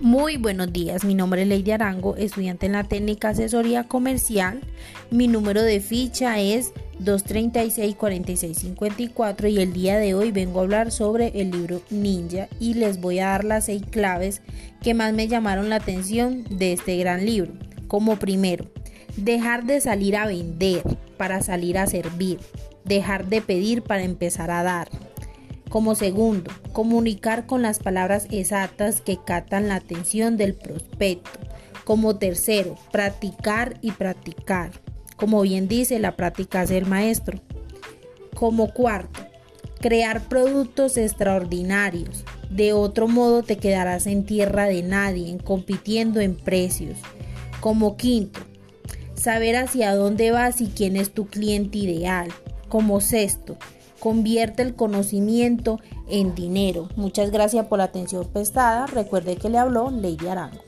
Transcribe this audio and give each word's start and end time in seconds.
Muy 0.00 0.36
buenos 0.36 0.72
días, 0.72 1.04
mi 1.04 1.16
nombre 1.16 1.42
es 1.42 1.48
Lady 1.48 1.72
Arango, 1.72 2.14
estudiante 2.14 2.66
en 2.66 2.72
la 2.72 2.84
técnica 2.84 3.30
asesoría 3.30 3.82
comercial. 3.82 4.60
Mi 5.10 5.26
número 5.26 5.60
de 5.60 5.80
ficha 5.80 6.38
es 6.38 6.72
236-4654 7.02 9.50
y 9.50 9.60
el 9.60 9.72
día 9.72 9.98
de 9.98 10.14
hoy 10.14 10.30
vengo 10.30 10.60
a 10.60 10.62
hablar 10.62 10.92
sobre 10.92 11.32
el 11.40 11.50
libro 11.50 11.82
Ninja 11.90 12.46
y 12.60 12.74
les 12.74 13.00
voy 13.00 13.18
a 13.18 13.30
dar 13.30 13.42
las 13.42 13.64
seis 13.64 13.82
claves 13.90 14.40
que 14.80 14.94
más 14.94 15.12
me 15.14 15.26
llamaron 15.26 15.68
la 15.68 15.74
atención 15.76 16.44
de 16.48 16.74
este 16.74 16.96
gran 16.96 17.26
libro. 17.26 17.54
Como 17.88 18.20
primero, 18.20 18.66
dejar 19.16 19.64
de 19.64 19.80
salir 19.80 20.14
a 20.14 20.28
vender 20.28 20.84
para 21.16 21.42
salir 21.42 21.76
a 21.76 21.88
servir, 21.88 22.38
dejar 22.84 23.26
de 23.26 23.42
pedir 23.42 23.82
para 23.82 24.04
empezar 24.04 24.52
a 24.52 24.62
dar. 24.62 25.07
Como 25.68 25.94
segundo, 25.94 26.50
comunicar 26.72 27.46
con 27.46 27.60
las 27.60 27.78
palabras 27.78 28.26
exactas 28.30 29.02
que 29.02 29.18
captan 29.22 29.68
la 29.68 29.76
atención 29.76 30.38
del 30.38 30.54
prospecto. 30.54 31.38
Como 31.84 32.16
tercero, 32.16 32.76
practicar 32.90 33.76
y 33.82 33.92
practicar. 33.92 34.70
Como 35.16 35.42
bien 35.42 35.68
dice, 35.68 35.98
la 35.98 36.16
práctica 36.16 36.62
es 36.62 36.70
el 36.70 36.86
maestro. 36.86 37.40
Como 38.34 38.72
cuarto, 38.72 39.20
crear 39.80 40.28
productos 40.28 40.96
extraordinarios. 40.96 42.24
De 42.48 42.72
otro 42.72 43.06
modo 43.06 43.42
te 43.42 43.58
quedarás 43.58 44.06
en 44.06 44.24
tierra 44.24 44.66
de 44.66 44.82
nadie, 44.82 45.36
compitiendo 45.44 46.20
en 46.20 46.34
precios. 46.34 46.96
Como 47.60 47.98
quinto, 47.98 48.40
saber 49.14 49.56
hacia 49.56 49.94
dónde 49.94 50.30
vas 50.30 50.62
y 50.62 50.68
quién 50.68 50.96
es 50.96 51.12
tu 51.12 51.26
cliente 51.26 51.78
ideal. 51.78 52.28
Como 52.68 53.00
sexto, 53.00 53.58
Convierte 54.00 54.62
el 54.62 54.74
conocimiento 54.74 55.80
en 56.08 56.34
dinero. 56.34 56.88
Muchas 56.96 57.30
gracias 57.30 57.66
por 57.66 57.78
la 57.78 57.84
atención 57.84 58.26
prestada. 58.32 58.86
Recuerde 58.86 59.36
que 59.36 59.48
le 59.48 59.58
habló 59.58 59.90
Lady 59.90 60.28
Arango. 60.28 60.67